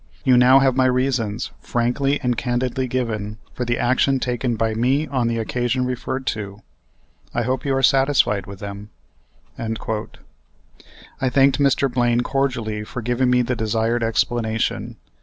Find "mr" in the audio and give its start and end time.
11.59-11.87